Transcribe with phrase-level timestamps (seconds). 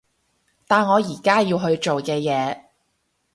[0.65, 2.63] 但我而家要去做嘅嘢